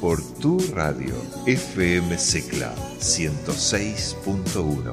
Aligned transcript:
por 0.00 0.22
tu 0.22 0.58
radio 0.74 1.14
FM 1.46 2.18
Secla 2.18 2.74
106.1. 2.98 4.92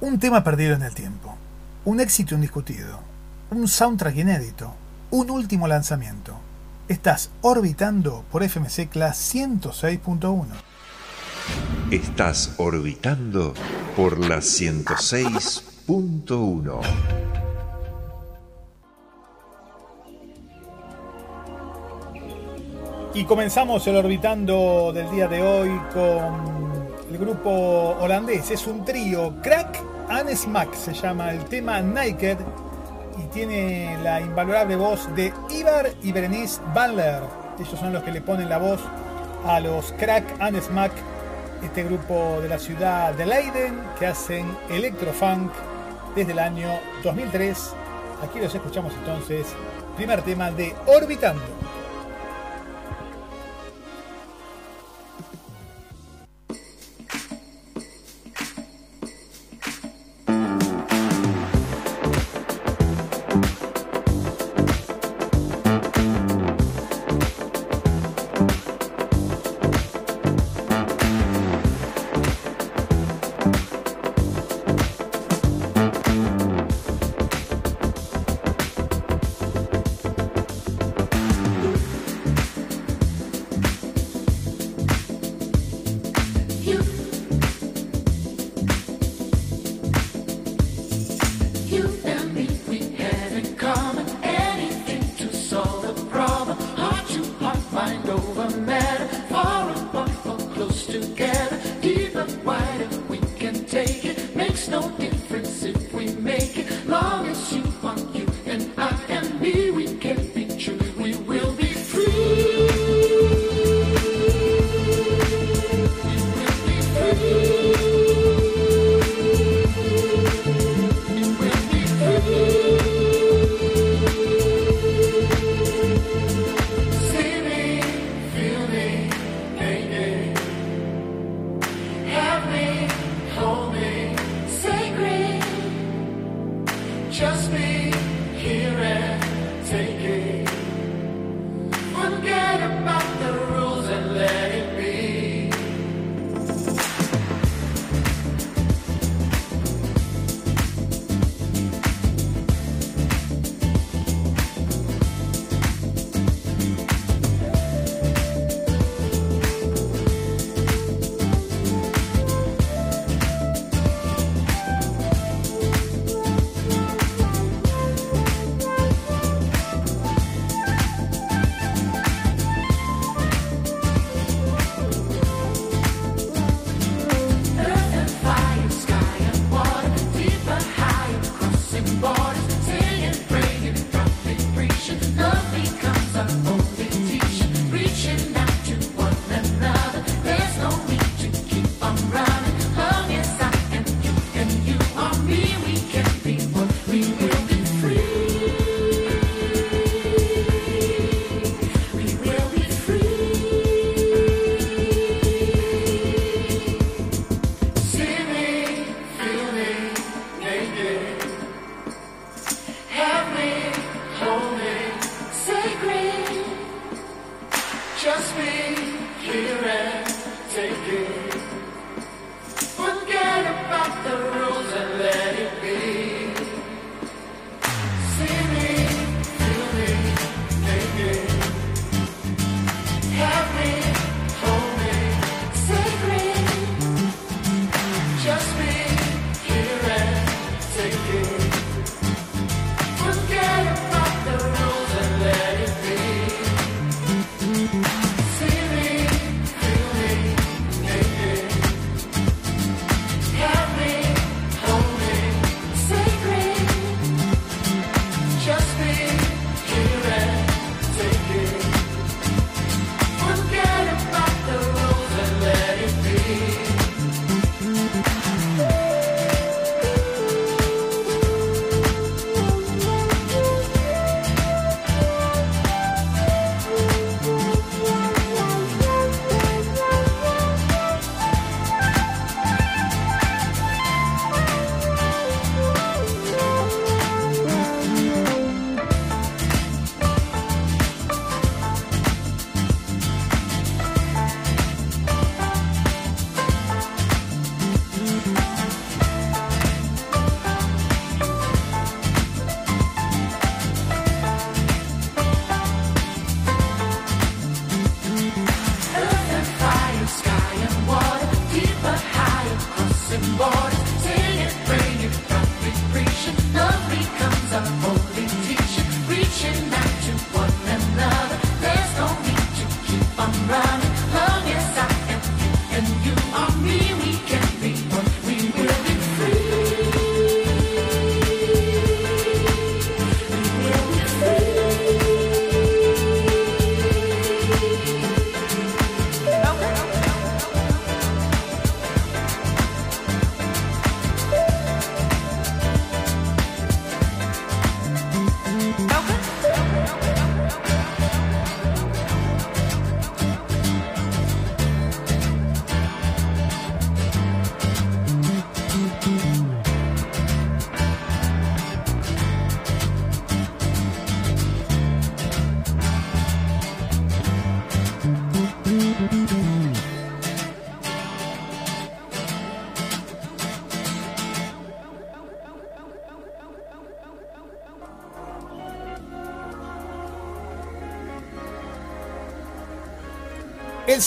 Un 0.00 0.20
tema 0.20 0.44
perdido 0.44 0.74
en 0.74 0.82
el 0.82 0.94
tiempo, 0.94 1.34
un 1.84 1.98
éxito 1.98 2.36
indiscutido, 2.36 3.00
un 3.50 3.66
soundtrack 3.66 4.16
inédito, 4.16 4.72
un 5.10 5.28
último 5.30 5.66
lanzamiento. 5.66 6.38
Estás 6.86 7.30
orbitando 7.40 8.24
por 8.30 8.44
FM 8.44 8.70
Secla 8.70 9.10
106.1. 9.10 10.46
Estás 11.90 12.54
orbitando 12.58 13.54
por 13.96 14.18
la 14.18 14.36
106.1. 14.38 17.37
Y 23.18 23.24
comenzamos 23.24 23.84
el 23.88 23.96
orbitando 23.96 24.92
del 24.94 25.10
día 25.10 25.26
de 25.26 25.42
hoy 25.42 25.70
con 25.92 26.86
el 27.10 27.18
grupo 27.18 27.96
holandés. 27.98 28.48
Es 28.52 28.64
un 28.68 28.84
trío, 28.84 29.34
Crack 29.42 29.82
and 30.08 30.32
Smack 30.36 30.72
se 30.74 30.94
llama 30.94 31.32
el 31.32 31.44
tema 31.46 31.82
Naked 31.82 32.38
y 33.18 33.22
tiene 33.34 33.98
la 34.04 34.20
invalorable 34.20 34.76
voz 34.76 35.12
de 35.16 35.32
Ivar 35.50 35.90
y 36.00 36.12
Berenice 36.12 36.60
Bandler. 36.72 37.22
Ellos 37.58 37.76
son 37.76 37.92
los 37.92 38.04
que 38.04 38.12
le 38.12 38.20
ponen 38.20 38.48
la 38.48 38.58
voz 38.58 38.78
a 39.44 39.58
los 39.58 39.90
Crack 39.94 40.40
and 40.40 40.62
Smack, 40.62 40.92
este 41.64 41.82
grupo 41.82 42.38
de 42.40 42.48
la 42.48 42.60
ciudad 42.60 43.14
de 43.14 43.26
Leiden 43.26 43.80
que 43.98 44.06
hacen 44.06 44.46
electrofunk 44.70 45.50
desde 46.14 46.30
el 46.30 46.38
año 46.38 46.68
2003. 47.02 47.74
Aquí 48.22 48.38
los 48.38 48.54
escuchamos 48.54 48.92
entonces, 48.94 49.48
primer 49.96 50.22
tema 50.22 50.52
de 50.52 50.72
Orbitando. 50.86 51.57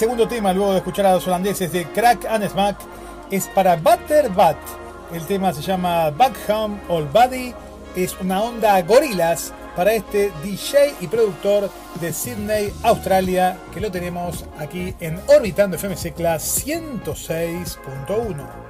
Segundo 0.02 0.28
tema, 0.28 0.52
luego 0.52 0.72
de 0.72 0.80
escuchar 0.80 1.06
a 1.06 1.14
los 1.14 1.28
holandeses 1.28 1.72
de 1.72 1.86
Crack 1.86 2.26
and 2.26 2.50
Smack, 2.50 2.76
es 3.30 3.48
para 3.50 3.76
Butter 3.76 4.32
Bat. 4.32 4.58
El 5.14 5.24
tema 5.28 5.54
se 5.54 5.62
llama 5.62 6.10
Back 6.10 6.34
Home 6.50 6.82
All 6.90 7.06
Body. 7.06 7.54
Es 7.96 8.20
una 8.20 8.42
onda 8.42 8.82
gorilas 8.82 9.54
para 9.76 9.94
este 9.94 10.32
DJ 10.44 10.96
y 11.02 11.08
productor 11.08 11.70
de 12.00 12.12
Sydney, 12.12 12.74
Australia, 12.82 13.60
que 13.72 13.80
lo 13.80 13.92
tenemos 13.92 14.44
aquí 14.58 14.96
en 15.00 15.20
Orbitando 15.28 15.78
FMC 15.78 16.16
Class 16.16 16.66
106.1. 16.66 18.61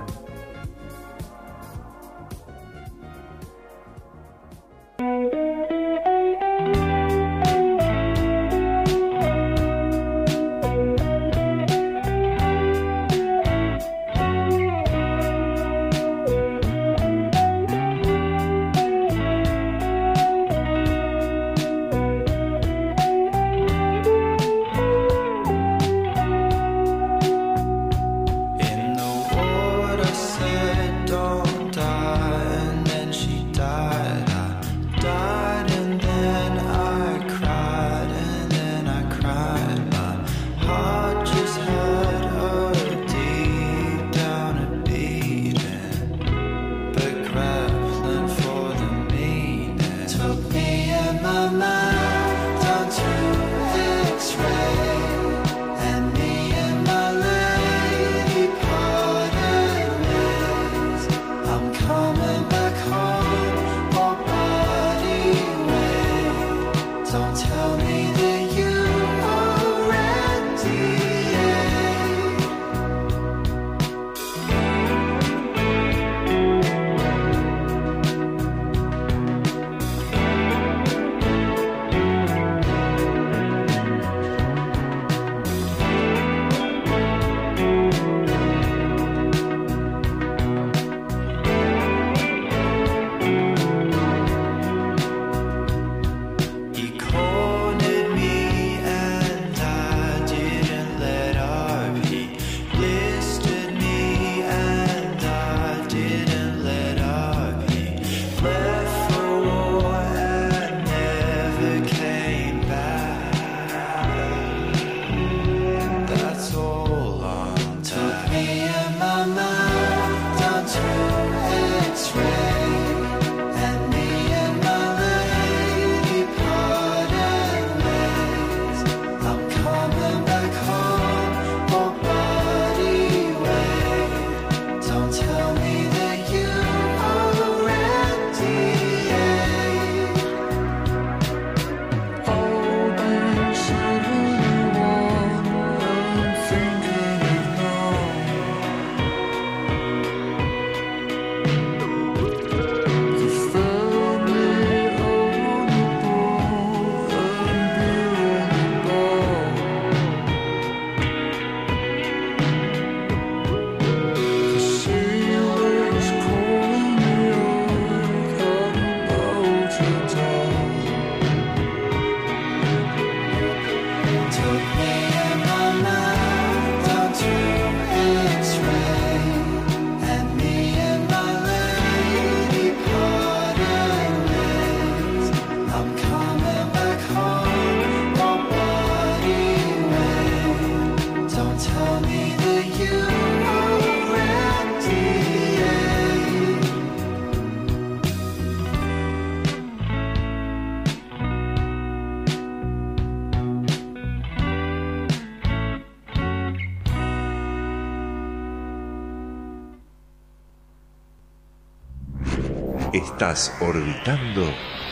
Orbitando 213.32 214.44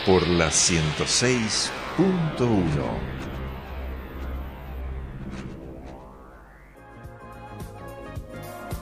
por 0.06 0.26
la 0.26 0.48
106.1. 0.48 1.70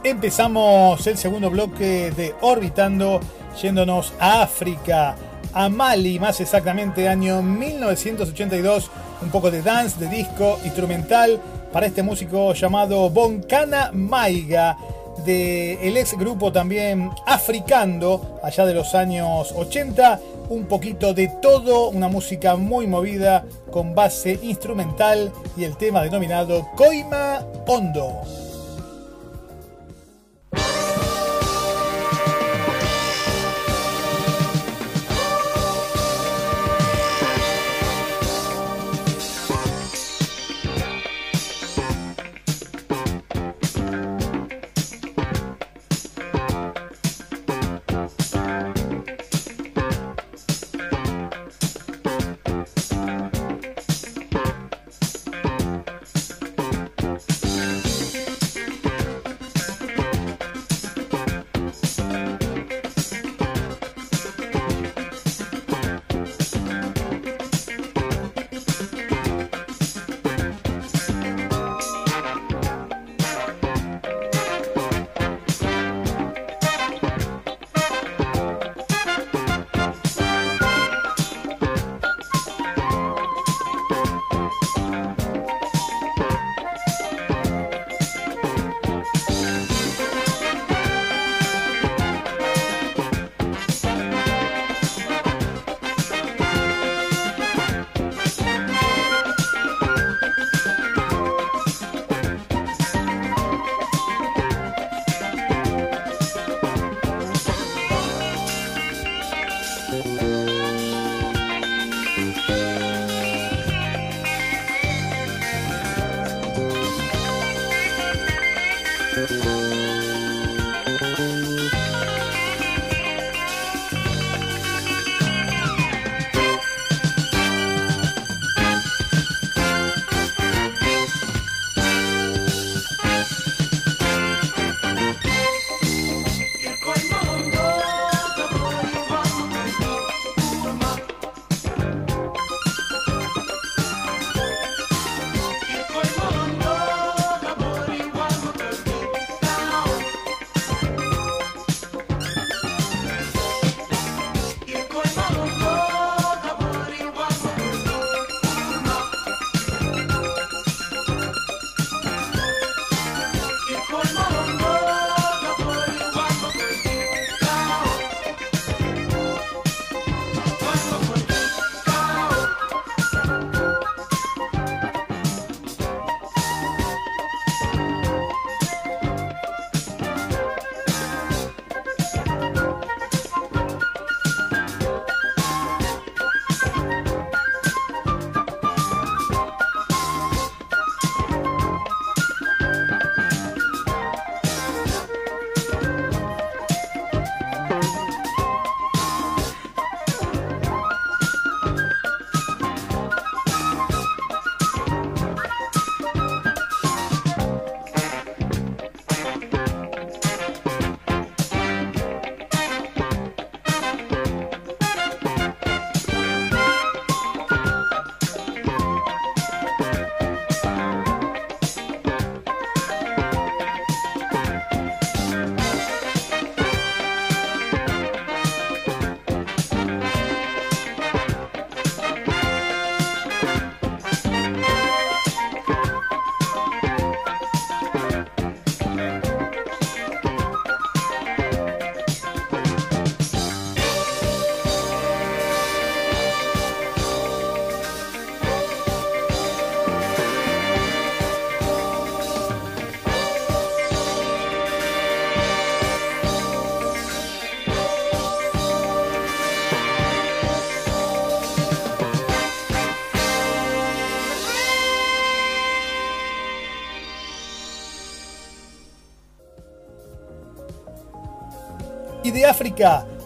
Empezamos 0.03 1.07
el 1.07 1.17
segundo 1.17 1.49
bloque 1.49 2.11
de 2.11 2.35
Orbitando 2.41 3.19
yéndonos 3.59 4.13
a 4.19 4.43
África, 4.43 5.15
a 5.53 5.69
Mali, 5.69 6.19
más 6.19 6.39
exactamente 6.39 7.09
año 7.09 7.41
1982, 7.41 8.91
un 9.23 9.29
poco 9.31 9.49
de 9.49 9.63
dance, 9.63 9.99
de 9.99 10.07
disco, 10.07 10.59
instrumental 10.65 11.41
para 11.73 11.87
este 11.87 12.03
músico 12.03 12.53
llamado 12.53 13.09
Boncana 13.09 13.89
Maiga 13.91 14.77
del 15.25 15.97
ex 15.97 16.17
grupo 16.17 16.51
también 16.51 17.11
Africando, 17.25 18.39
allá 18.43 18.65
de 18.65 18.73
los 18.73 18.95
años 18.95 19.51
80, 19.55 20.19
un 20.49 20.65
poquito 20.65 21.13
de 21.13 21.27
todo, 21.41 21.89
una 21.89 22.07
música 22.07 22.55
muy 22.55 22.87
movida 22.87 23.45
con 23.71 23.93
base 23.95 24.39
instrumental 24.41 25.31
y 25.57 25.63
el 25.63 25.75
tema 25.77 26.03
denominado 26.03 26.67
Coima 26.75 27.45
Hondo. 27.67 28.46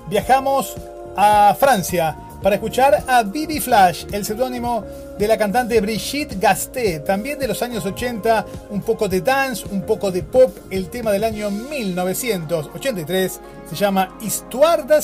Viajamos 0.10 0.76
a 1.16 1.56
Francia 1.60 2.16
para 2.42 2.56
escuchar 2.56 3.04
a 3.08 3.24
Bibi 3.24 3.60
Flash, 3.60 4.06
el 4.12 4.26
seudónimo 4.26 4.84
de 5.18 5.28
la 5.28 5.38
cantante 5.38 5.80
Brigitte 5.80 6.40
Gasté, 6.40 7.00
también 7.00 7.38
de 7.38 7.48
los 7.48 7.62
años 7.62 7.86
80, 7.86 8.46
un 8.72 8.82
poco 8.82 9.08
de 9.08 9.22
dance, 9.22 9.66
un 9.72 9.84
poco 9.84 10.12
de 10.12 10.24
pop, 10.24 10.58
el 10.72 10.90
tema 10.90 11.12
del 11.12 11.24
año 11.24 11.52
1983 11.52 13.40
se 13.70 13.76
llama 13.76 14.18
Histoire 14.22 14.84
de 14.84 15.02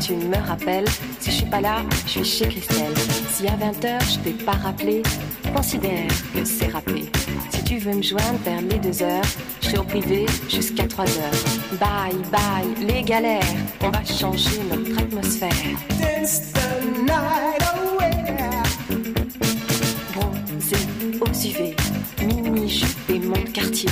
Tu 0.00 0.14
me 0.14 0.36
rappelles. 0.46 0.86
Si 1.20 1.30
je 1.30 1.36
suis 1.36 1.46
pas 1.46 1.60
là, 1.60 1.82
je 2.06 2.10
suis 2.10 2.24
chez 2.24 2.48
Christelle. 2.48 2.94
Si 3.30 3.46
à 3.46 3.54
20h 3.56 4.12
je 4.12 4.18
t'ai 4.20 4.30
pas 4.30 4.52
rappelé, 4.52 5.02
considère 5.54 6.08
que 6.34 6.42
c'est 6.42 6.68
rappelé. 6.68 7.10
Si 7.50 7.62
tu 7.64 7.76
veux 7.76 7.92
me 7.92 8.02
joindre 8.02 8.38
vers 8.44 8.62
les 8.62 8.78
2 8.78 9.02
heures, 9.02 9.22
je 9.60 9.66
serai 9.66 9.78
au 9.78 9.84
privé 9.84 10.24
jusqu'à 10.48 10.86
3 10.86 11.04
heures. 11.04 11.78
Bye 11.78 12.16
bye, 12.32 12.86
les 12.86 13.02
galères, 13.02 13.42
on 13.82 13.90
va 13.90 14.02
changer 14.04 14.58
notre 14.70 15.02
atmosphère. 15.02 15.52
Bronzé 20.14 20.76
aux 21.20 21.46
UV, 21.46 21.76
mini-jupe 22.24 23.10
et 23.10 23.18
mon 23.18 23.42
quartier. 23.52 23.90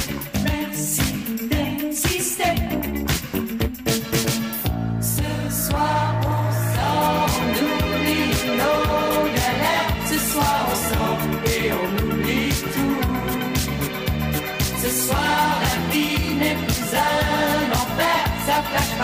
Ce 18.96 19.02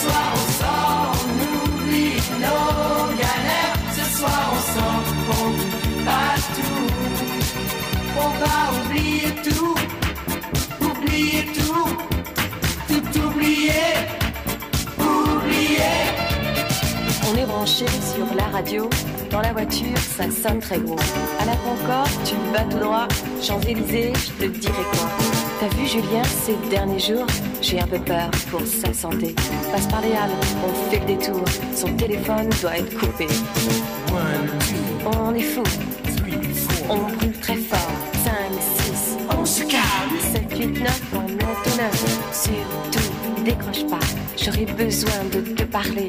soir 0.00 0.32
on 0.32 0.46
sort, 0.52 1.12
on 1.22 1.36
oublie 1.68 2.16
nos 2.40 3.12
galères. 3.14 3.76
Ce 3.92 4.04
soir 4.16 4.42
on 4.54 4.60
sort, 4.74 5.04
on 5.28 5.48
oublie 5.50 6.04
pas 6.06 6.34
tout. 6.56 6.88
On 8.16 8.30
va 8.40 8.56
oublier 8.80 9.30
tout, 9.44 9.76
oublier 10.80 11.42
tout, 11.52 11.88
tout 12.88 13.06
oublier, 13.26 13.88
oublier. 14.98 15.94
On 17.30 17.34
est 17.36 17.46
branché 17.46 17.86
sur 18.14 18.28
la 18.34 18.46
radio. 18.46 18.88
Dans 19.30 19.42
la 19.42 19.52
voiture, 19.52 19.98
ça 20.16 20.24
sonne 20.30 20.60
très 20.60 20.78
gros. 20.78 20.96
À 21.38 21.44
la 21.44 21.56
Concorde, 21.56 22.08
tu 22.24 22.34
vas 22.54 22.64
tout 22.64 22.78
droit. 22.78 23.08
Champs-Élysées, 23.42 24.14
je 24.14 24.30
te 24.42 24.46
dirai 24.46 24.84
quoi. 24.92 25.27
T'as 25.60 25.66
vu 25.70 25.88
Julien 25.88 26.22
ces 26.22 26.54
derniers 26.70 27.00
jours 27.00 27.26
J'ai 27.60 27.80
un 27.80 27.86
peu 27.88 27.98
peur 27.98 28.30
pour 28.48 28.60
sa 28.60 28.92
santé. 28.94 29.34
Passe 29.72 29.88
par 29.88 30.00
les 30.02 30.12
halles, 30.12 30.30
on 30.64 30.90
fait 30.90 31.00
le 31.00 31.06
détour. 31.06 31.42
Son 31.74 31.92
téléphone 31.96 32.48
doit 32.62 32.78
être 32.78 32.96
coupé. 32.96 33.26
On 35.04 35.34
est 35.34 35.40
fou. 35.40 35.64
On 36.88 36.98
brûle 36.98 37.32
très 37.40 37.56
fort. 37.56 37.90
5, 38.24 38.32
6, 38.84 39.16
on 39.36 39.44
se 39.44 39.62
calme. 39.64 39.82
7, 40.32 40.58
8, 40.58 40.80
9, 40.80 41.02
on 41.14 41.26
est 41.26 41.42
au 41.42 41.76
9. 41.76 42.30
Surtout, 42.32 43.44
décroche 43.44 43.84
pas. 43.90 44.06
J'aurais 44.36 44.66
besoin 44.66 45.24
de 45.32 45.40
te 45.40 45.64
parler. 45.64 46.08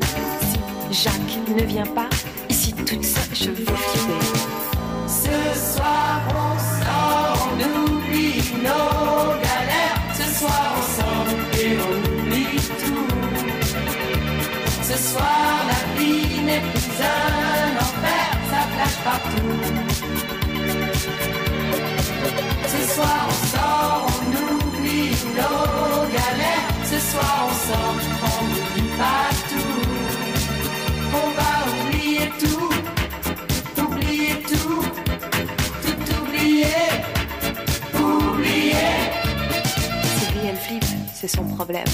Si 0.91 1.03
Jacques 1.03 1.57
ne 1.57 1.63
vient 1.63 1.87
pas, 1.87 2.09
ici 2.49 2.73
toute 2.73 3.03
seule, 3.03 3.23
je 3.33 3.49
veux 3.49 3.65
flipper. 3.65 4.25
Ce 5.07 5.75
soir 5.75 6.21
on 6.29 6.57
sort, 6.83 7.49
on 7.51 7.98
partout. 19.09 19.55
Ce 22.73 22.79
soir 22.93 23.19
on 23.29 23.37
sort, 23.53 24.05
on 24.17 24.27
oublie 24.45 25.11
nos 25.37 26.01
galères. 26.17 26.69
Ce 26.91 26.99
soir 27.11 27.35
on 27.47 27.53
sort, 27.67 27.95
on 28.27 28.43
n'oublie 28.51 28.91
pas 29.01 29.27
tout. 29.51 29.79
On 31.21 31.27
va 31.39 31.51
oublier 31.73 32.25
tout, 32.43 32.71
oublier 33.83 34.33
tout, 34.51 34.81
tout 35.83 36.01
oublier, 36.21 36.85
oublier. 37.95 38.89
Sylvie, 40.19 40.47
elle 40.49 40.61
flippe, 40.67 40.85
c'est 41.15 41.27
son 41.27 41.45
problème. 41.55 41.93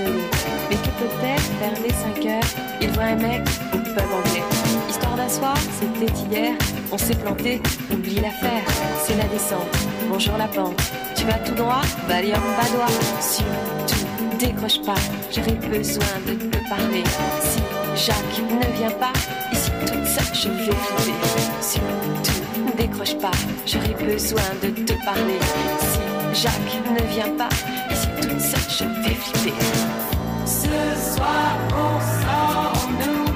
Mais 0.00 0.76
que 0.76 0.90
peut-être 1.00 1.50
vers 1.58 1.82
les 1.82 1.90
5 1.90 2.26
heures, 2.26 2.50
il 2.80 2.90
voit 2.92 3.04
un 3.04 3.16
mec 3.16 3.42
au 3.72 3.78
pub 3.78 3.98
anglais. 3.98 4.44
Histoire 4.88 5.16
d'un 5.16 5.28
c'était 5.28 6.12
hier, 6.30 6.52
on 6.92 6.98
s'est 6.98 7.16
planté, 7.16 7.60
oublie 7.92 8.20
l'affaire, 8.20 8.62
c'est 9.04 9.16
la 9.16 9.24
descente. 9.24 9.76
Bonjour 10.08 10.36
la 10.36 10.46
pente, 10.46 10.80
tu 11.16 11.24
vas 11.24 11.38
tout 11.38 11.54
droit, 11.54 11.82
Valium 12.06 12.40
Badois. 12.56 12.86
Surtout, 13.20 14.06
décroche 14.38 14.80
pas, 14.82 15.00
j'aurais 15.34 15.58
besoin 15.68 16.06
de 16.26 16.34
te 16.34 16.68
parler. 16.68 17.02
Si 17.40 18.06
Jacques 18.06 18.42
ne 18.48 18.78
vient 18.78 18.90
pas, 18.92 19.12
ici 19.52 19.70
toute 19.80 20.06
seule, 20.06 20.34
je 20.34 20.48
vais 20.48 20.76
flipper. 20.96 21.42
Surtout, 21.60 22.76
décroche 22.76 23.16
pas, 23.18 23.32
j'aurais 23.66 24.04
besoin 24.04 24.42
de 24.62 24.68
te 24.68 24.92
parler. 25.04 25.38
Jacques 26.32 26.52
ne 26.90 27.02
vient 27.12 27.34
pas, 27.36 27.48
ici 27.90 28.08
toute 28.20 28.40
seule, 28.40 28.70
je 28.78 28.84
vais 29.02 29.14
flipper. 29.14 29.54
Ce 30.46 31.14
soir 31.14 31.56
on 31.72 32.00
sort, 32.22 32.72
on 32.86 32.90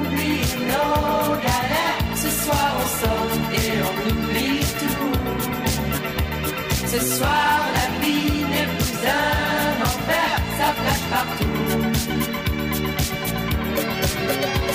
oublie 0.04 0.44
nos 0.70 1.34
galères. 1.46 2.00
Ce 2.14 2.30
soir 2.44 2.70
on 2.78 2.86
sort 3.00 3.32
et 3.52 3.72
on 3.88 3.94
oublie 4.10 4.64
tout. 4.78 5.14
Ce 6.86 7.00
soir 7.16 7.54
la 7.74 7.86
vie 8.04 8.44
n'est 8.50 8.70
plus 8.76 9.00
un 9.08 9.82
enfer, 9.82 10.32
ça 10.58 10.68
flash 10.78 11.04
partout. 11.10 11.60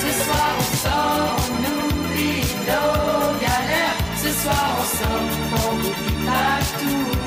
Ce 0.04 0.10
soir 0.24 0.50
on 0.60 0.68
sort, 0.84 1.38
on 1.50 1.62
oublie 1.78 2.44
nos 2.68 3.40
galères. 3.40 3.98
Ce 4.22 4.30
soir 4.42 4.68
on 4.80 4.86
sort, 4.98 5.26
on 5.54 5.76
oublie 5.80 6.18
pas 6.26 6.60
tout. 6.80 7.27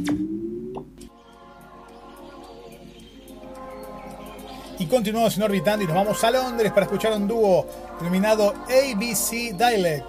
continuamos 4.91 5.37
en 5.37 5.43
Orbitando 5.43 5.85
y 5.85 5.87
nos 5.87 5.95
vamos 5.95 6.21
a 6.21 6.29
Londres 6.31 6.69
para 6.73 6.83
escuchar 6.85 7.13
un 7.13 7.25
dúo 7.25 7.65
denominado 7.97 8.53
ABC 8.65 9.55
Dialect, 9.57 10.05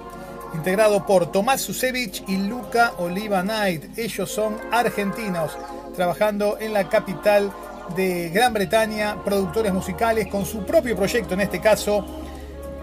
integrado 0.55 1.07
por 1.07 1.31
Tomás 1.31 1.61
Susevich 1.61 2.25
y 2.27 2.37
Luca 2.37 2.93
Oliva 2.99 3.43
Knight. 3.43 3.97
Ellos 3.97 4.29
son 4.29 4.57
argentinos, 4.73 5.57
trabajando 5.95 6.59
en 6.59 6.73
la 6.73 6.89
capital 6.89 7.53
de 7.95 8.31
Gran 8.31 8.53
Bretaña, 8.53 9.23
productores 9.25 9.73
musicales 9.73 10.27
con 10.27 10.45
su 10.45 10.67
propio 10.67 10.97
proyecto, 10.97 11.35
en 11.35 11.43
este 11.43 11.61
caso, 11.61 12.05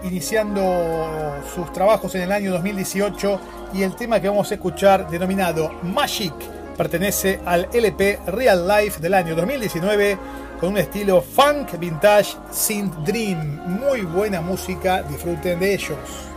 iniciando 0.02 1.36
sus 1.54 1.70
trabajos 1.70 2.14
en 2.14 2.22
el 2.22 2.32
año 2.32 2.50
2018 2.52 3.40
y 3.74 3.82
el 3.82 3.94
tema 3.94 4.22
que 4.22 4.28
vamos 4.30 4.50
a 4.50 4.54
escuchar 4.54 5.10
denominado 5.10 5.70
Magic 5.82 6.32
pertenece 6.78 7.40
al 7.44 7.68
LP 7.74 8.20
Real 8.28 8.66
Life 8.66 9.02
del 9.02 9.12
año 9.12 9.34
2019 9.36 10.16
con 10.60 10.70
un 10.70 10.76
estilo 10.76 11.22
funk 11.22 11.78
vintage 11.78 12.36
synth 12.52 12.94
dream. 13.06 13.60
Muy 13.66 14.02
buena 14.02 14.42
música, 14.42 15.02
disfruten 15.02 15.58
de 15.58 15.74
ellos. 15.74 16.29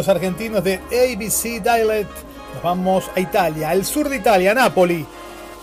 los 0.00 0.08
argentinos 0.08 0.64
de 0.64 0.76
ABC 0.76 1.62
Dialect. 1.62 2.10
Nos 2.54 2.62
vamos 2.62 3.10
a 3.14 3.20
Italia, 3.20 3.68
al 3.68 3.84
sur 3.84 4.08
de 4.08 4.16
Italia, 4.16 4.54
Napoli, 4.54 5.04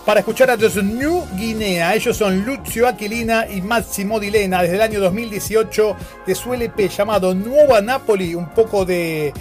para 0.06 0.20
escuchar 0.20 0.52
a 0.52 0.58
The 0.58 0.84
New 0.84 1.26
Guinea. 1.36 1.96
Ellos 1.96 2.16
son 2.16 2.46
Lucio 2.46 2.88
Aquilina 2.88 3.48
y 3.50 3.64
Massimo 3.64 4.20
Dilena 4.20 4.62
desde 4.62 4.76
el 4.76 4.82
año 4.84 5.00
2018 5.00 5.96
de 6.28 6.36
su 6.36 6.54
LP 6.54 6.88
llamado 6.88 7.34
Nueva 7.34 7.82
Napoli, 7.82 8.36
un 8.36 8.50
poco 8.50 8.86
de 8.86 9.34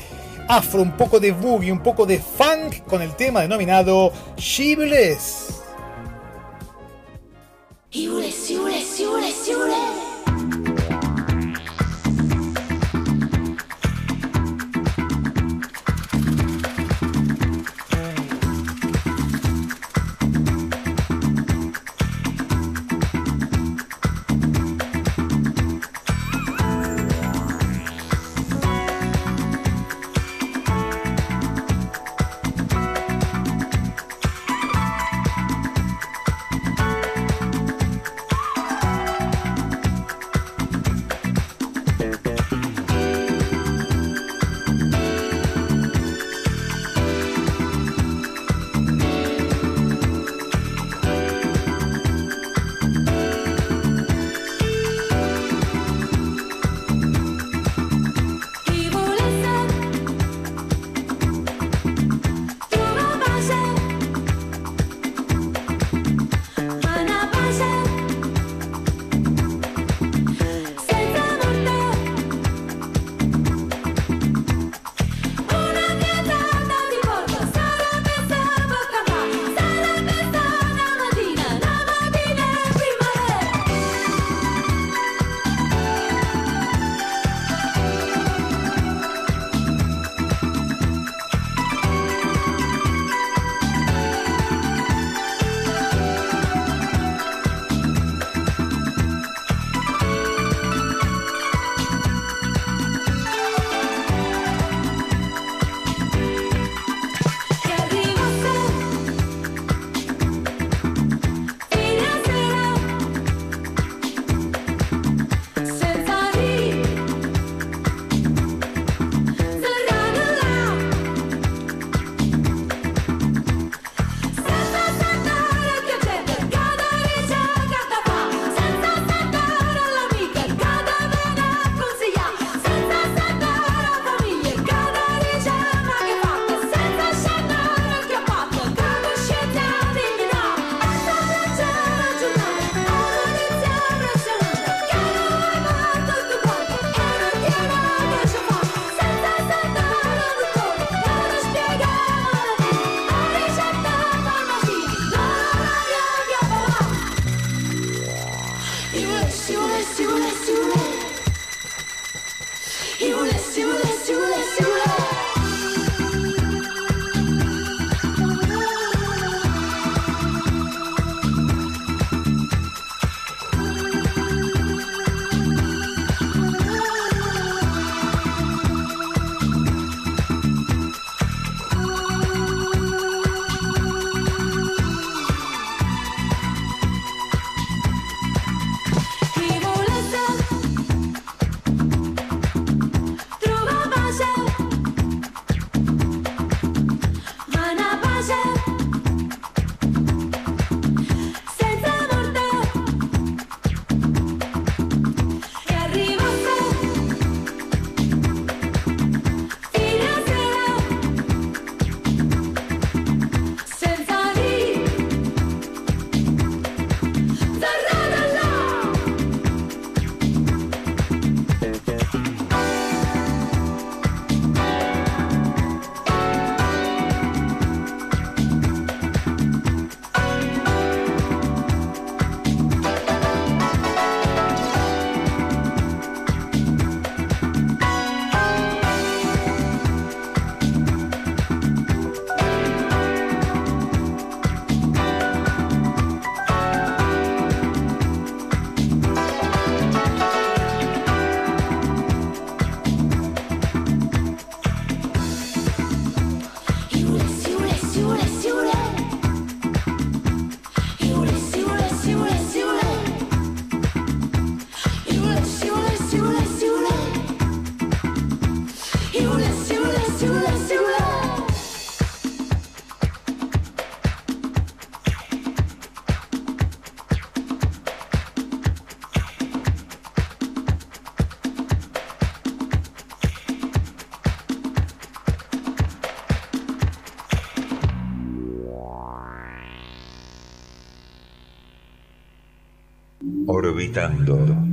afro, 0.48 0.80
un 0.80 0.92
poco 0.96 1.20
de 1.20 1.32
boogie, 1.32 1.70
un 1.70 1.82
poco 1.82 2.06
de 2.06 2.18
funk 2.18 2.86
con 2.86 3.02
el 3.02 3.14
tema 3.16 3.42
denominado 3.42 4.10
Shibles. 4.38 5.60
Shibles, 7.90 8.48
Shibles, 8.48 8.96
Shibles, 8.96 9.46
Shibles. 9.46 10.05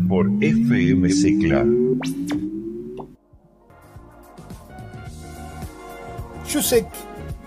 Por 0.09 0.29
FM 0.41 1.09
Cicla. 1.09 1.65
Jusek 6.51 6.85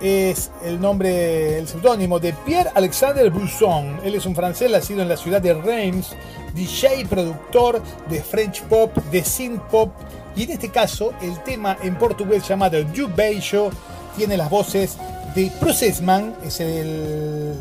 es 0.01 0.51
el 0.65 0.81
nombre, 0.81 1.59
el 1.59 1.69
seudónimo 1.69 2.19
de 2.19 2.33
Pierre-Alexandre 2.33 3.29
Brusson. 3.29 4.01
Él 4.03 4.15
es 4.15 4.25
un 4.25 4.35
francés 4.35 4.71
nacido 4.71 5.03
en 5.03 5.11
la 5.11 5.19
ciudad 5.19 5.43
de 5.43 5.53
Reims, 5.53 6.17
DJ, 6.55 7.05
productor 7.11 7.83
de 8.09 8.23
French 8.23 8.63
pop, 8.63 8.97
de 9.13 9.23
synth 9.23 9.61
pop 9.65 9.93
y 10.35 10.45
en 10.45 10.53
este 10.53 10.71
caso 10.71 11.13
el 11.21 11.43
tema 11.43 11.77
en 11.83 11.97
portugués 11.97 12.49
llamado 12.49 12.81
You 12.95 13.11
Beijo 13.15 13.69
tiene 14.17 14.39
las 14.39 14.49
voces 14.49 14.97
de 15.35 15.53
Processman, 15.61 16.37
es 16.43 16.59
el 16.61 17.55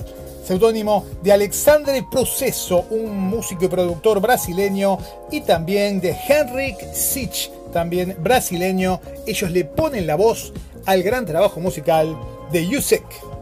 seudónimo 0.45 1.05
de 1.23 1.31
Alexandre 1.31 2.05
Proceso, 2.09 2.85
un 2.91 3.17
músico 3.17 3.65
y 3.65 3.67
productor 3.67 4.21
brasileño, 4.21 4.97
y 5.31 5.41
también 5.41 5.99
de 5.99 6.15
Henrik 6.27 6.77
Sich, 6.93 7.49
también 7.73 8.15
brasileño. 8.19 9.01
Ellos 9.25 9.51
le 9.51 9.65
ponen 9.65 10.05
la 10.05 10.15
voz 10.15 10.53
al 10.85 11.01
gran 11.03 11.25
trabajo 11.25 11.59
musical 11.59 12.15
de 12.51 12.67
Yusek. 12.67 13.34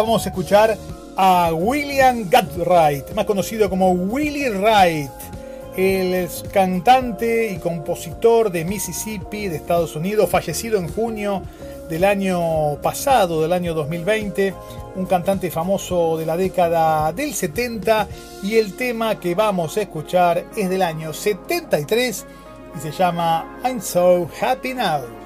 Vamos 0.00 0.24
a 0.26 0.28
escuchar 0.28 0.76
a 1.16 1.50
William 1.52 2.28
Gatwright, 2.30 3.12
más 3.14 3.24
conocido 3.24 3.68
como 3.68 3.92
Willie 3.92 4.50
Wright. 4.50 5.10
el 5.76 6.28
cantante 6.52 7.52
y 7.52 7.58
compositor 7.58 8.50
de 8.50 8.64
Mississippi, 8.64 9.48
de 9.48 9.56
Estados 9.56 9.94
Unidos, 9.96 10.28
fallecido 10.28 10.78
en 10.78 10.88
junio 10.88 11.42
del 11.88 12.04
año 12.04 12.76
pasado, 12.82 13.42
del 13.42 13.52
año 13.52 13.74
2020, 13.74 14.54
un 14.96 15.06
cantante 15.06 15.50
famoso 15.50 16.16
de 16.16 16.26
la 16.26 16.36
década 16.36 17.12
del 17.12 17.34
70 17.34 18.08
y 18.42 18.56
el 18.56 18.74
tema 18.74 19.18
que 19.18 19.34
vamos 19.34 19.76
a 19.76 19.82
escuchar 19.82 20.44
es 20.56 20.68
del 20.68 20.82
año 20.82 21.12
73 21.12 22.26
y 22.76 22.80
se 22.80 22.90
llama 22.90 23.60
I'm 23.64 23.80
So 23.80 24.28
Happy 24.40 24.74
Now. 24.74 25.17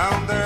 down 0.00 0.26
there. 0.26 0.39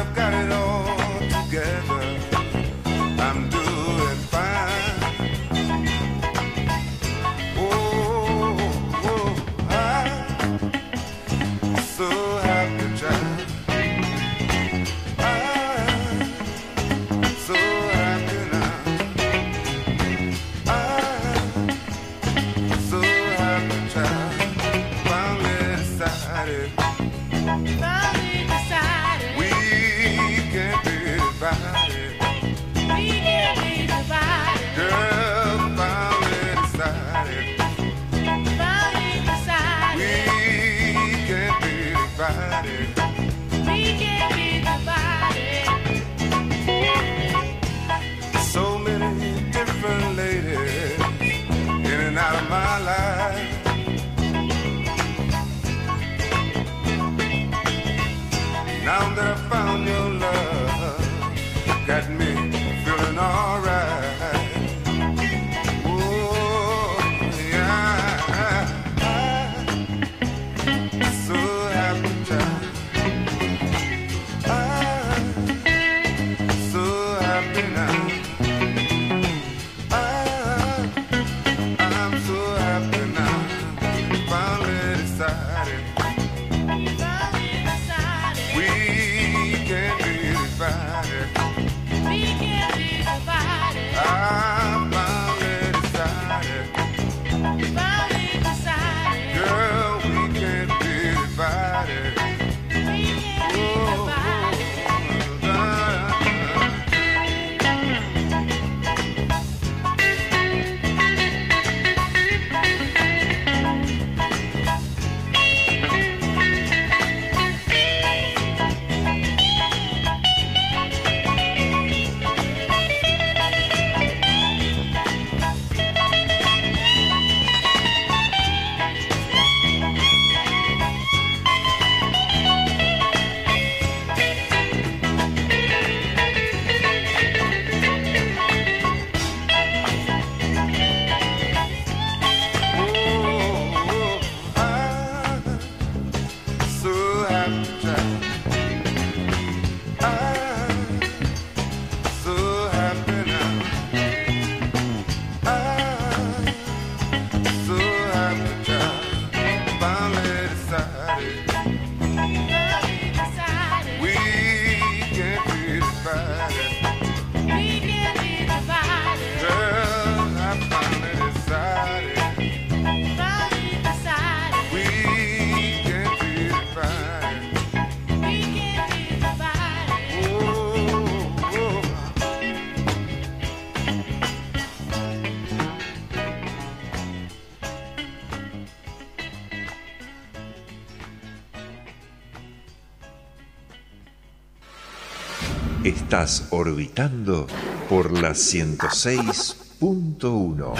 Orbitando 196.25 197.47
por 197.91 198.18
la 198.18 198.31
106.1. 198.31 200.72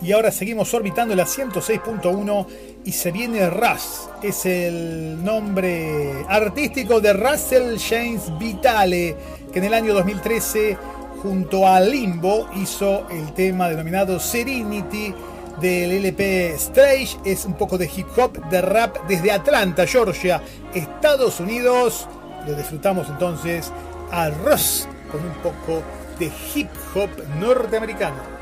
Y 0.00 0.12
ahora 0.12 0.30
seguimos 0.30 0.72
orbitando 0.74 1.16
la 1.16 1.24
106.1 1.24 2.46
y 2.84 2.92
se 2.92 3.10
viene 3.10 3.50
Russ. 3.50 4.08
Es 4.22 4.46
el 4.46 5.24
nombre 5.24 6.24
artístico 6.28 7.00
de 7.00 7.12
Russell 7.12 7.76
James 7.76 8.30
Vitale, 8.38 9.16
que 9.52 9.58
en 9.58 9.64
el 9.64 9.74
año 9.74 9.92
2013 9.92 10.78
junto 11.20 11.66
a 11.66 11.80
Limbo 11.80 12.48
hizo 12.54 13.08
el 13.10 13.32
tema 13.32 13.68
denominado 13.68 14.20
Serenity 14.20 15.12
del 15.60 15.92
LP 15.92 16.54
Strange 16.54 17.16
es 17.24 17.44
un 17.44 17.54
poco 17.54 17.78
de 17.78 17.90
hip 17.94 18.06
hop, 18.16 18.48
de 18.48 18.60
rap 18.60 18.96
desde 19.08 19.32
Atlanta, 19.32 19.86
Georgia, 19.86 20.42
Estados 20.74 21.40
Unidos. 21.40 22.06
Lo 22.46 22.54
disfrutamos 22.54 23.08
entonces 23.08 23.72
a 24.10 24.30
Ross 24.30 24.88
con 25.10 25.22
un 25.22 25.34
poco 25.42 25.82
de 26.18 26.30
hip 26.54 26.68
hop 26.94 27.10
norteamericano. 27.38 28.33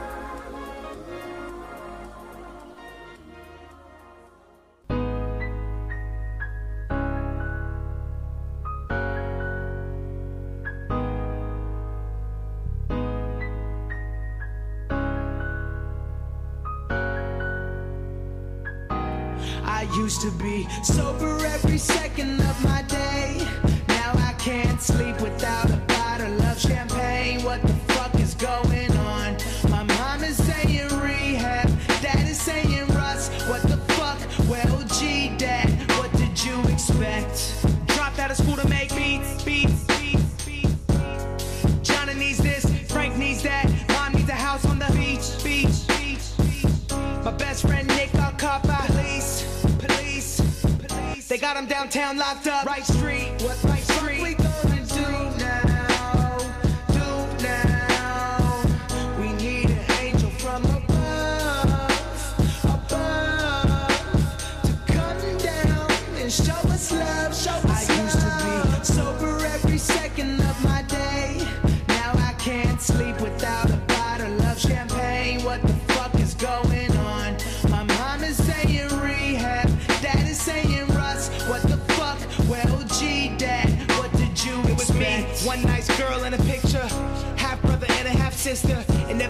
To 19.90 20.30
be 20.32 20.68
sober 20.84 21.44
every 21.44 21.76
second 21.76 22.40
of 22.40 22.64
my 22.64 22.82
day. 22.82 23.44
Now 23.88 24.12
I 24.14 24.32
can't 24.38 24.80
sleep 24.80 25.20
without 25.20 25.71
got 51.52 51.62
him 51.62 51.68
downtown 51.68 52.16
locked 52.16 52.46
up. 52.46 52.64
Right 52.64 52.82
street, 52.84 52.96
right 52.96 52.98
street? 52.98 53.31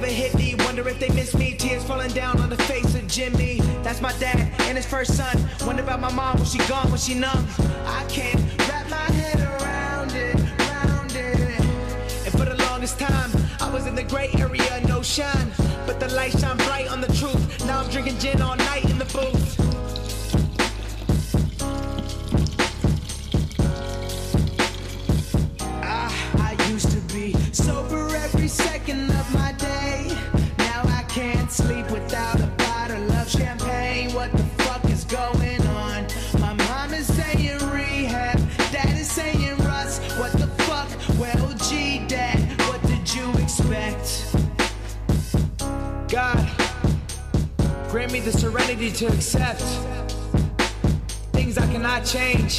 Never 0.03 0.13
hit 0.13 0.35
me. 0.35 0.57
Wonder 0.65 0.89
if 0.89 0.99
they 0.99 1.09
miss 1.11 1.35
me. 1.35 1.55
Tears 1.55 1.85
falling 1.85 2.11
down 2.11 2.41
on 2.41 2.51
the 2.51 2.57
face 2.57 2.95
of 2.97 3.07
Jimmy. 3.07 3.61
That's 3.85 4.01
my 4.01 4.13
dad 4.19 4.53
and 4.63 4.77
his 4.77 4.87
first 4.87 5.17
son. 5.17 5.37
Wonder 5.65 5.83
about 5.83 6.01
my 6.01 6.13
mom. 6.13 6.41
Was 6.41 6.53
she 6.53 6.59
gone? 6.69 6.91
Was 6.91 7.05
she 7.05 7.15
numb? 7.15 7.47
I 7.87 8.05
can't 8.09 8.41
wrap 8.69 8.89
my 8.91 8.97
head 8.97 9.39
around 9.41 10.13
it, 10.13 10.35
around 10.61 11.13
it. 11.15 11.61
And 12.25 12.33
for 12.33 12.45
the 12.45 12.57
longest 12.67 12.99
time, 12.99 13.31
I 13.61 13.71
was 13.73 13.87
in 13.87 13.95
the 13.95 14.03
gray 14.03 14.31
area, 14.39 14.81
no 14.89 15.03
shine. 15.03 15.53
But 15.87 16.01
the 16.01 16.09
light 16.09 16.33
shine 16.33 16.57
bright 16.57 16.91
on 16.91 17.01
the 17.01 17.13
truth. 17.19 17.65
Now 17.67 17.81
I'm 17.81 17.91
drinking 17.91 18.19
gin 18.19 18.43
all 18.43 18.57
night 18.57 18.72
grant 47.93 48.11
me 48.11 48.21
the 48.21 48.33
serenity 48.33 48.91
to 48.91 49.07
accept 49.07 49.61
things 51.35 51.59
I 51.59 51.71
cannot 51.71 52.07
change 52.07 52.57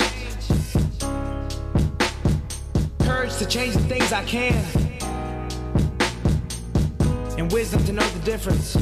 courage 2.99 3.36
to 3.38 3.47
change 3.47 3.73
the 3.73 3.79
things 3.79 4.13
I 4.13 4.23
can, 4.25 4.53
and 7.39 7.51
wisdom 7.51 7.84
to 7.86 7.93
know 7.93 8.07
the 8.07 8.19
difference. 8.19 8.77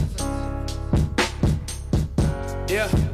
Yeah. 2.69 3.10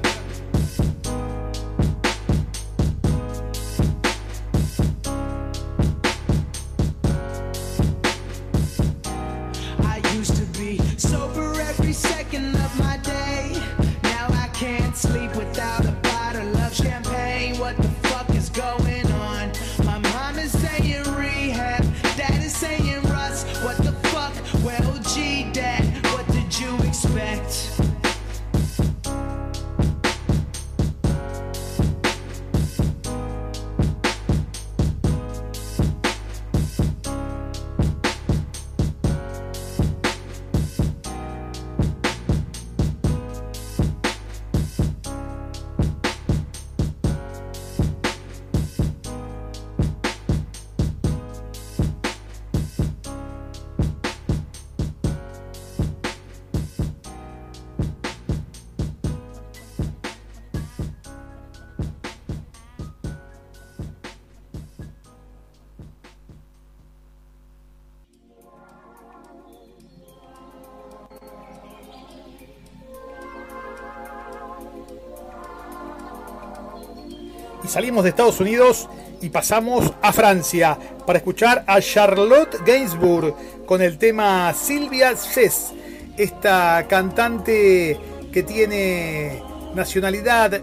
Salimos 77.77 78.03
de 78.03 78.09
Estados 78.09 78.39
Unidos 78.39 78.89
y 79.21 79.29
pasamos 79.29 79.93
a 80.01 80.11
Francia 80.11 80.75
para 81.05 81.19
escuchar 81.19 81.63
a 81.67 81.79
Charlotte 81.79 82.59
Gainsbourg 82.65 83.35
con 83.67 83.83
el 83.83 83.99
tema 83.99 84.51
Silvia 84.55 85.15
Cés, 85.15 85.73
esta 86.17 86.87
cantante 86.89 87.95
que 88.33 88.41
tiene 88.41 89.43
nacionalidad 89.75 90.59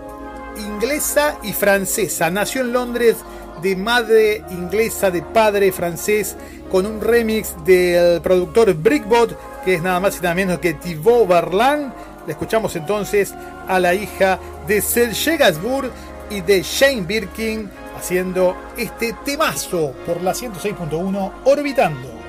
inglesa 0.56 1.38
y 1.44 1.52
francesa. 1.52 2.32
Nació 2.32 2.62
en 2.62 2.72
Londres 2.72 3.18
de 3.62 3.76
madre 3.76 4.42
inglesa, 4.50 5.12
de 5.12 5.22
padre 5.22 5.70
francés, 5.70 6.34
con 6.68 6.84
un 6.84 7.00
remix 7.00 7.54
del 7.64 8.22
productor 8.22 8.74
Brickbot, 8.74 9.62
que 9.64 9.74
es 9.74 9.82
nada 9.82 10.00
más 10.00 10.16
y 10.18 10.20
nada 10.20 10.34
menos 10.34 10.58
que 10.58 10.74
Thibaut 10.74 11.28
Verlaine. 11.28 11.92
Le 12.26 12.32
escuchamos 12.32 12.74
entonces 12.74 13.32
a 13.68 13.78
la 13.78 13.94
hija 13.94 14.40
de 14.66 14.80
Serge 14.80 15.36
Gainsbourg 15.36 15.92
y 16.30 16.40
de 16.40 16.62
Shane 16.62 17.02
Birkin 17.02 17.70
haciendo 17.96 18.56
este 18.76 19.12
temazo 19.24 19.92
por 20.06 20.22
la 20.22 20.32
106.1 20.32 21.32
Orbitando. 21.44 22.24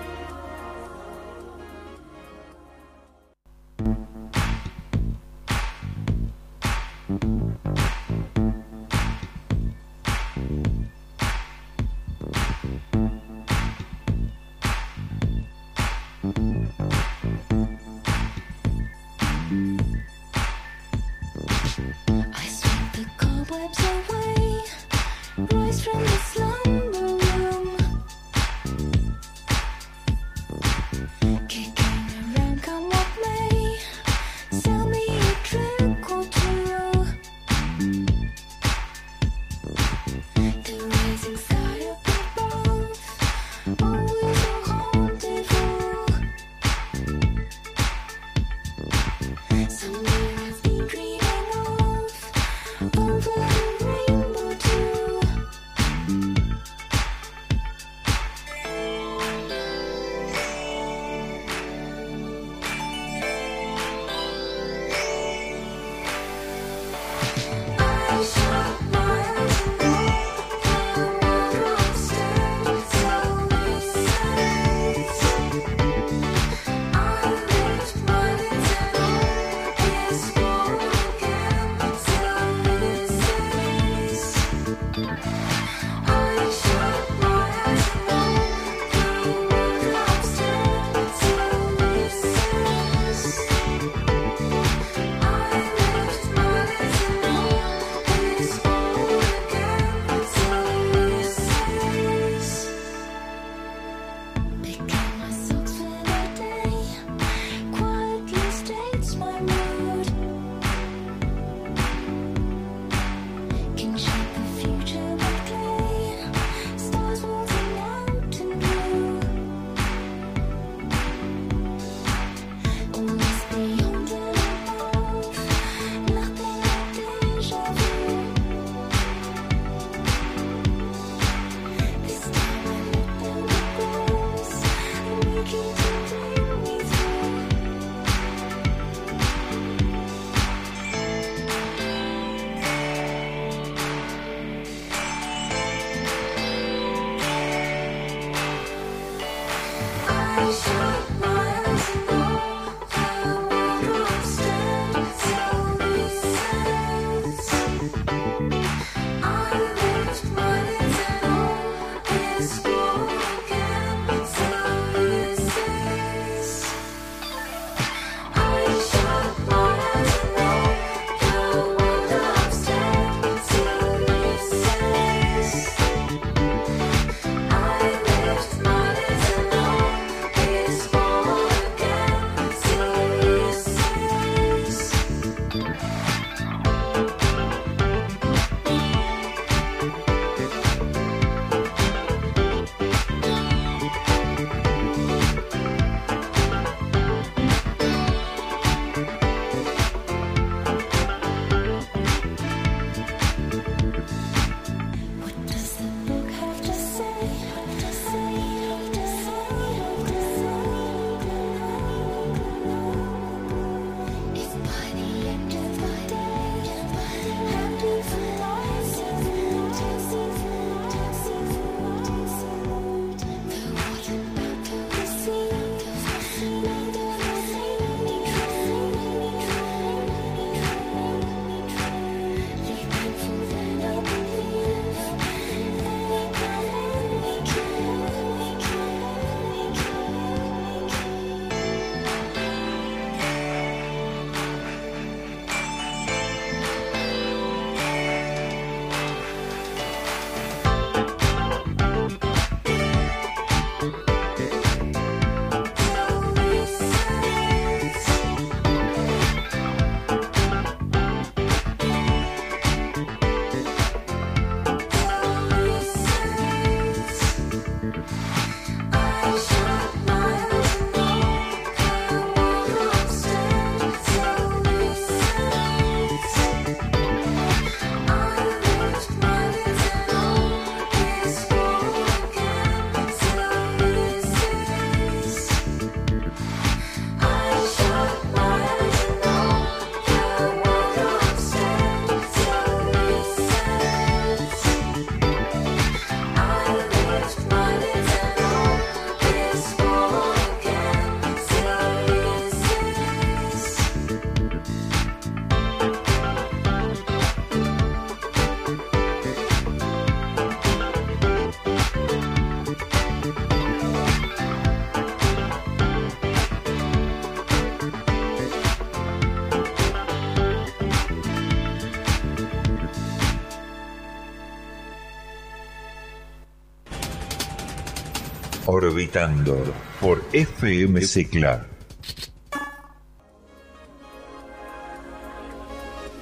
Orbitando 328.78 329.64
por 330.02 330.22
FM 330.34 331.02
Secla. 331.04 331.66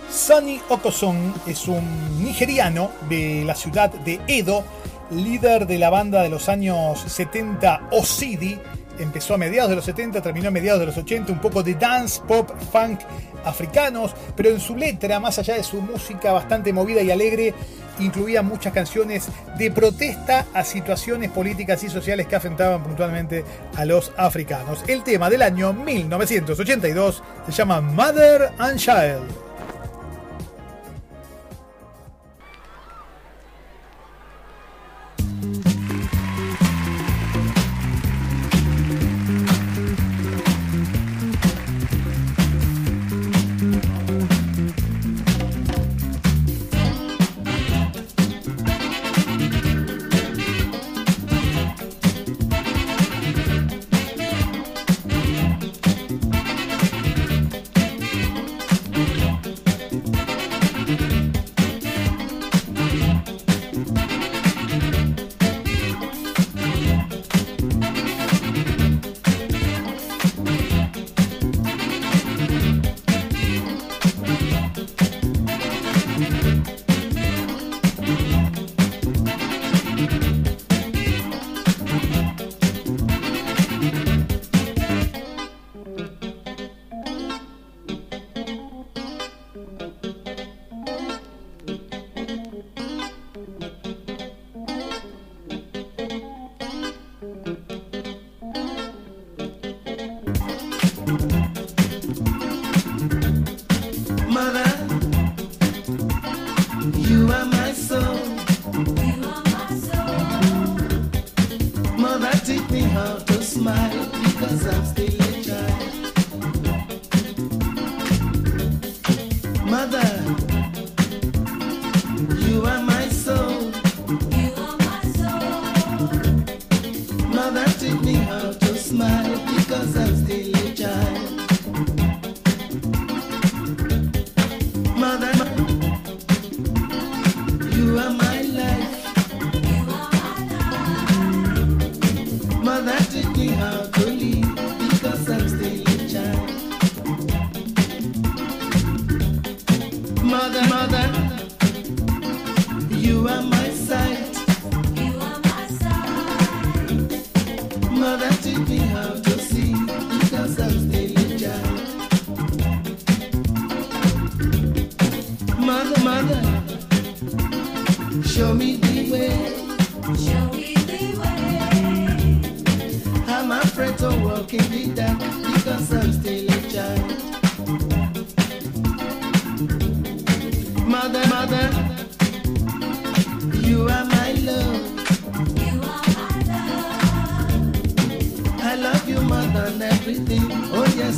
Sonny 0.08 0.62
Okosun 0.70 1.34
es 1.48 1.68
un 1.68 2.24
nigeriano 2.24 2.92
de 3.10 3.44
la 3.44 3.56
ciudad 3.56 3.90
de 3.90 4.20
Edo, 4.28 4.64
líder 5.10 5.66
de 5.66 5.80
la 5.80 5.90
banda 5.90 6.22
de 6.22 6.30
los 6.30 6.48
años 6.48 7.00
70 7.00 7.88
Osidi. 7.92 8.60
Empezó 9.00 9.34
a 9.34 9.40
mediados 9.40 9.72
de 9.72 9.78
los 9.78 9.86
70, 9.86 10.22
terminó 10.22 10.50
a 10.50 10.52
mediados 10.52 10.82
de 10.82 10.86
los 10.86 10.98
80, 10.98 11.34
un 11.34 11.42
poco 11.42 11.64
de 11.64 11.74
dance, 11.74 12.22
pop, 12.28 12.52
funk 12.72 13.00
africanos, 13.46 14.14
pero 14.36 14.50
en 14.50 14.60
su 14.60 14.76
letra, 14.76 15.20
más 15.20 15.40
allá 15.40 15.56
de 15.56 15.64
su 15.64 15.82
música 15.82 16.32
bastante 16.32 16.72
movida 16.72 17.02
y 17.02 17.10
alegre, 17.10 17.56
incluía 18.00 18.42
muchas 18.42 18.74
canciones 18.74 19.28
de 19.58 19.72
protesta 19.72 20.46
a 20.54 20.64
situaciones 20.64 21.32
políticas 21.32 21.84
y 21.84 21.90
sociales 21.90 22.28
que 22.28 22.36
afectaban 22.36 22.84
puntualmente 22.84 23.44
a 23.76 23.86
los 23.86 24.12
africanos. 24.18 24.84
El 24.88 25.04
tema 25.04 25.30
del 25.30 25.42
año 25.42 25.74
1982 25.74 27.24
se 27.46 27.52
llama 27.52 27.82
Mother 27.82 28.52
and 28.58 28.78
Child. 28.78 29.53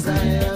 desire. 0.06 0.55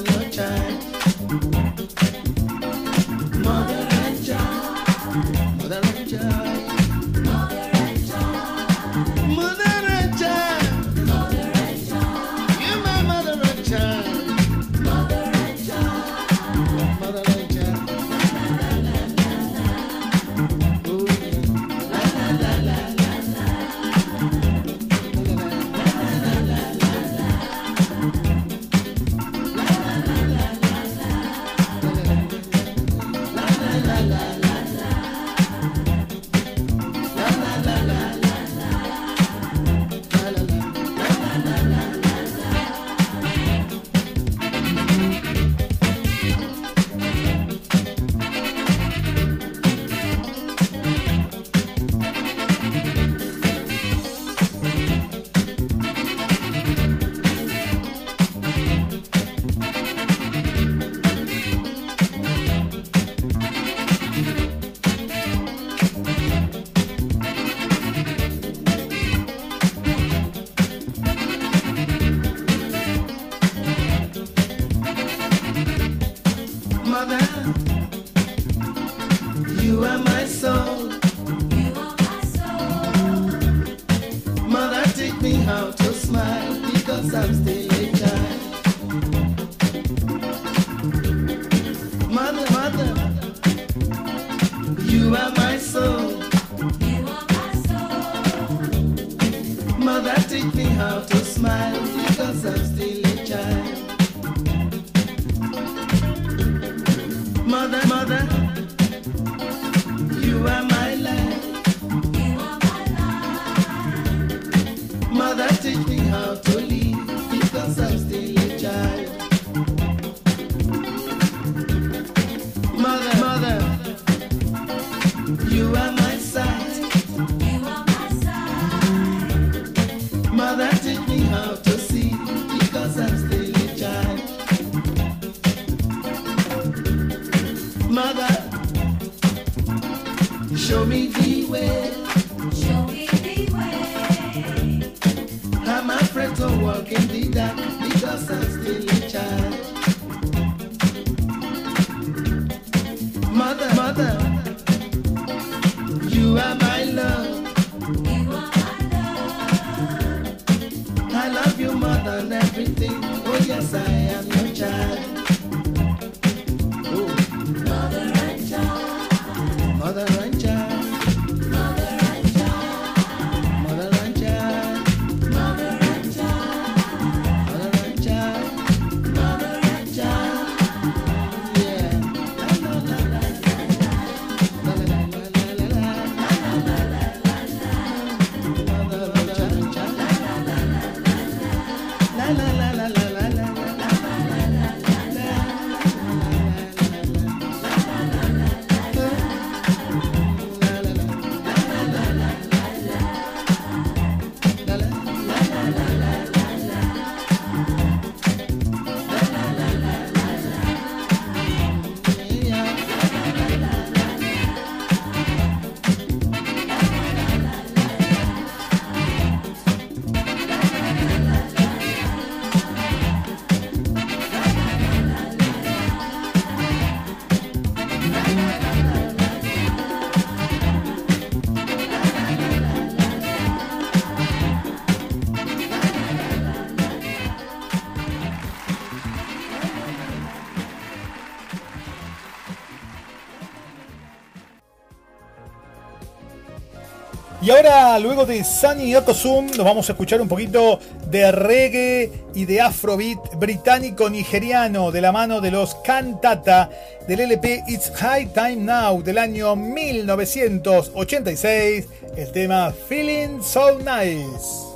Ahora, 247.59 247.99
luego 247.99 248.25
de 248.25 248.41
Sunny 248.45 248.95
Okosun, 248.95 249.47
nos 249.47 249.65
vamos 249.65 249.89
a 249.89 249.91
escuchar 249.91 250.21
un 250.21 250.29
poquito 250.29 250.79
de 251.07 251.29
reggae 251.29 252.09
y 252.33 252.45
de 252.45 252.61
afrobeat 252.61 253.35
británico-nigeriano 253.35 254.91
de 254.91 255.01
la 255.01 255.11
mano 255.11 255.41
de 255.41 255.51
los 255.51 255.75
Cantata 255.75 256.69
del 257.05 257.19
LP 257.19 257.65
It's 257.67 257.91
High 257.95 258.31
Time 258.33 258.55
Now 258.57 259.03
del 259.03 259.17
año 259.17 259.57
1986, 259.57 261.87
el 262.15 262.31
tema 262.31 262.71
Feeling 262.87 263.43
So 263.43 263.77
Nice. 263.79 264.67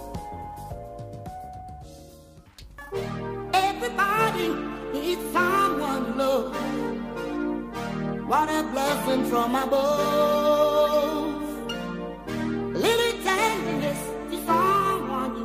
What 8.28 8.50
a 8.50 8.64
blessing 8.64 9.24
from 9.30 9.56
above. 9.56 10.72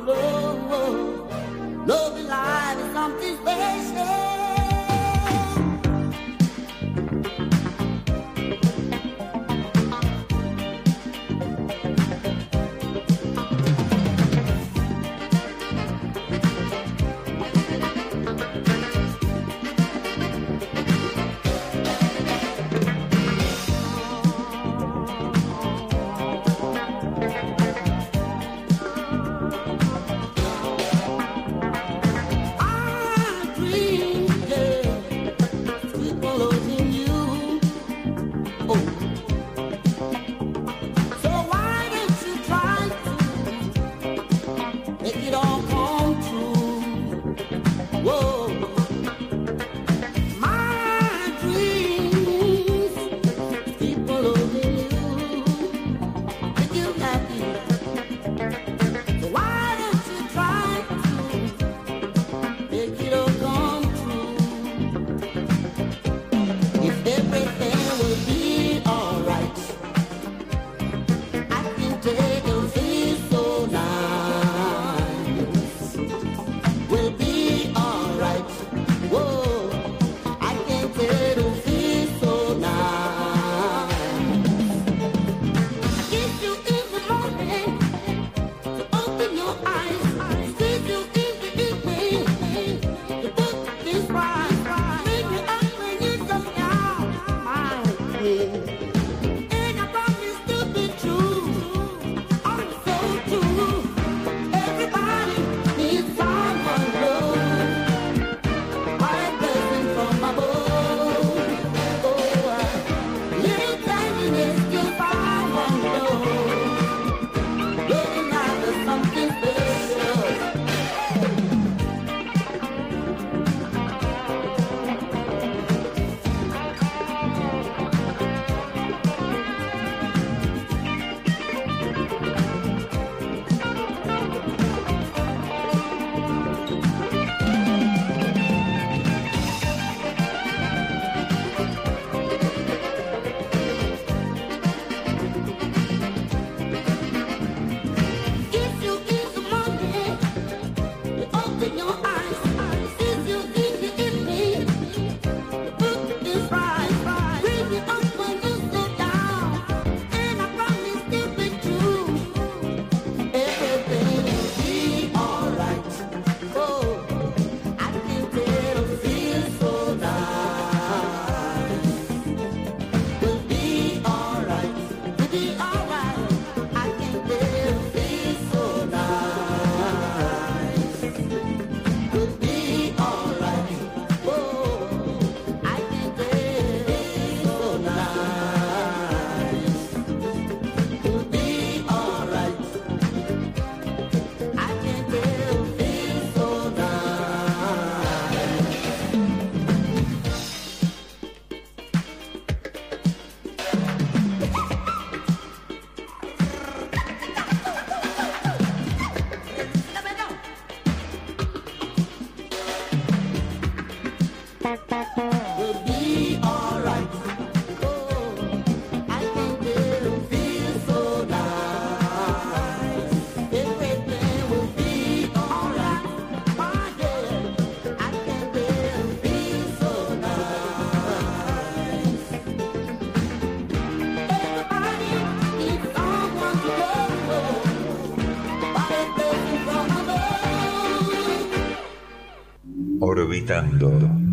Love. 0.09 1.87
Love 1.87 2.17
in 2.17 2.27
life 2.27 2.77
is 2.79 2.93
something 2.93 3.35
special. 3.37 3.88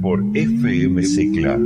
Por 0.03 0.23
FM 0.35 1.03
Cicla. 1.03 1.59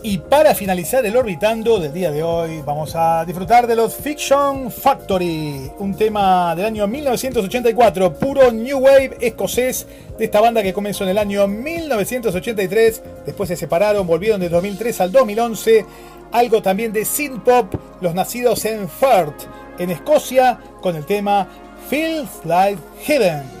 Y 0.00 0.18
para 0.18 0.54
finalizar 0.54 1.04
el 1.04 1.16
orbitando 1.16 1.80
del 1.80 1.92
día 1.92 2.12
de 2.12 2.22
hoy, 2.22 2.62
vamos 2.64 2.94
a 2.94 3.24
disfrutar 3.24 3.66
de 3.66 3.74
los 3.74 3.96
Fiction 3.96 4.70
Factory, 4.70 5.72
un 5.80 5.96
tema 5.96 6.54
del 6.54 6.66
año 6.66 6.86
1984, 6.86 8.14
puro 8.14 8.52
New 8.52 8.78
Wave 8.78 9.16
escocés 9.20 9.88
de 10.16 10.26
esta 10.26 10.40
banda 10.40 10.62
que 10.62 10.72
comenzó 10.72 11.02
en 11.02 11.10
el 11.10 11.18
año 11.18 11.48
1983, 11.48 13.02
después 13.26 13.48
se 13.48 13.56
separaron, 13.56 14.06
volvieron 14.06 14.40
del 14.40 14.52
2003 14.52 15.00
al 15.00 15.10
2011, 15.10 15.84
algo 16.30 16.62
también 16.62 16.92
de 16.92 17.04
synth 17.04 17.42
pop, 17.42 17.74
los 18.00 18.14
nacidos 18.14 18.64
en 18.66 18.88
Firth, 18.88 19.48
en 19.80 19.90
Escocia, 19.90 20.60
con 20.80 20.94
el 20.94 21.04
tema 21.04 21.48
Feels 21.88 22.44
Like 22.44 22.78
Heaven. 22.98 23.57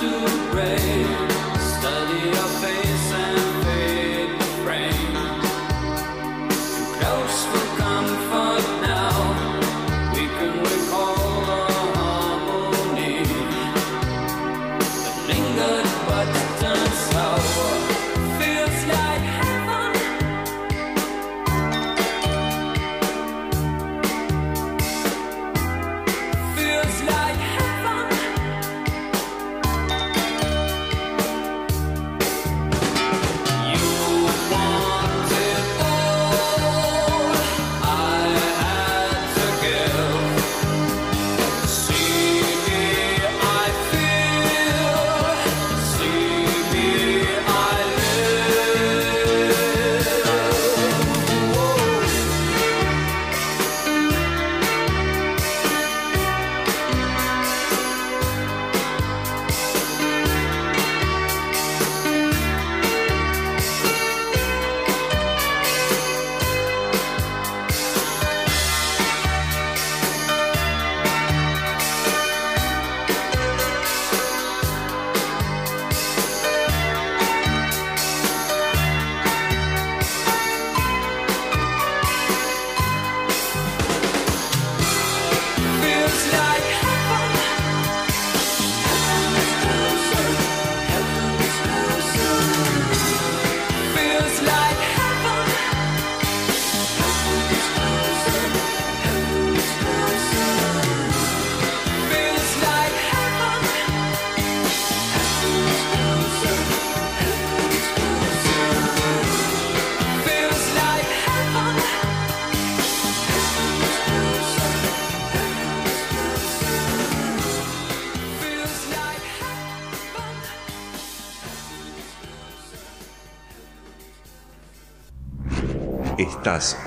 to 0.00 0.08
break. 0.50 0.99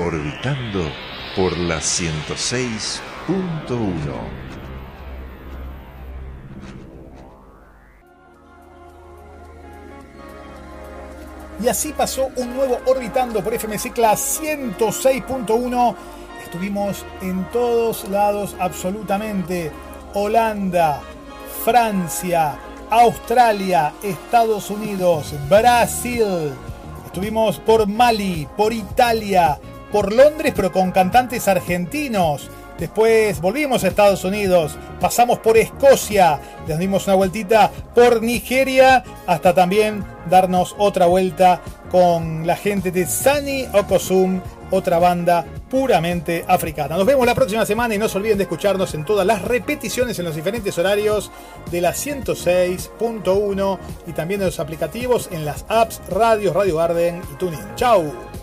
Orbitando 0.05 0.91
por 1.35 1.57
la 1.57 1.77
106.1. 1.77 3.01
Y 11.61 11.67
así 11.69 11.93
pasó 11.93 12.29
un 12.35 12.55
nuevo 12.55 12.79
Orbitando 12.87 13.41
por 13.41 13.53
FM 13.53 13.79
Cicla 13.79 14.13
106.1. 14.13 15.95
Estuvimos 16.43 17.05
en 17.21 17.45
todos 17.51 18.09
lados 18.09 18.55
absolutamente. 18.59 19.71
Holanda, 20.13 21.01
Francia, 21.63 22.57
Australia, 22.89 23.93
Estados 24.03 24.69
Unidos, 24.69 25.33
Brasil. 25.49 26.53
Estuvimos 27.05 27.59
por 27.59 27.87
Mali, 27.87 28.47
por 28.57 28.73
Italia, 28.73 29.57
por 29.93 30.11
Londres, 30.11 30.53
pero 30.55 30.71
con 30.71 30.91
cantantes 30.91 31.47
argentinos. 31.47 32.49
Después 32.79 33.39
volvimos 33.39 33.83
a 33.83 33.87
Estados 33.87 34.23
Unidos, 34.23 34.75
pasamos 34.99 35.37
por 35.37 35.55
Escocia, 35.55 36.39
les 36.67 36.79
dimos 36.79 37.05
una 37.05 37.15
vueltita 37.15 37.71
por 37.93 38.23
Nigeria, 38.23 39.03
hasta 39.27 39.53
también 39.53 40.03
darnos 40.27 40.75
otra 40.79 41.05
vuelta 41.05 41.61
con 41.91 42.47
la 42.47 42.55
gente 42.55 42.89
de 42.89 43.05
Sani 43.05 43.67
Okosum, 43.71 44.41
otra 44.71 44.97
banda 44.97 45.45
puramente 45.69 46.43
africana. 46.47 46.97
Nos 46.97 47.05
vemos 47.05 47.27
la 47.27 47.35
próxima 47.35 47.63
semana 47.63 47.93
y 47.93 47.99
no 47.99 48.09
se 48.09 48.17
olviden 48.17 48.39
de 48.39 48.45
escucharnos 48.45 48.95
en 48.95 49.05
todas 49.05 49.27
las 49.27 49.43
repeticiones 49.43 50.17
en 50.17 50.25
los 50.25 50.35
diferentes 50.35 50.75
horarios 50.79 51.31
de 51.69 51.81
la 51.81 51.91
106.1 51.91 53.79
y 54.07 54.13
también 54.13 54.41
en 54.41 54.47
los 54.47 54.59
aplicativos 54.59 55.29
en 55.31 55.45
las 55.45 55.63
apps 55.69 56.01
Radio, 56.09 56.51
Radio 56.51 56.77
Garden 56.77 57.21
y 57.31 57.37
TuneIn. 57.37 57.75
¡Chao! 57.75 58.42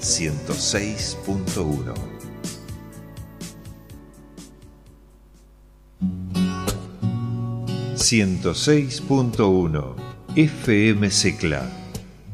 106.1. 0.00 1.94
...106.1... 7.96 9.94
FM 10.36 11.10
Secla... 11.10 11.68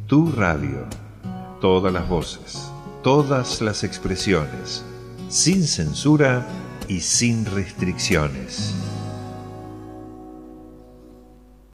Tu 0.07 0.31
radio... 0.33 0.87
Todas 1.61 1.93
las 1.93 2.09
voces... 2.09 2.71
Todas 3.03 3.61
las 3.61 3.83
expresiones... 3.83 4.85
Sin 5.29 5.67
censura 5.67 6.47
y 6.87 7.01
sin 7.01 7.47
restricciones. 7.47 8.75